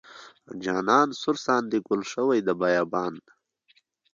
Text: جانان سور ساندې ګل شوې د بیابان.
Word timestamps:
جانان 0.63 1.07
سور 1.21 1.35
ساندې 1.45 1.77
ګل 1.87 2.01
شوې 2.11 2.39
د 2.47 2.49
بیابان. 2.61 3.13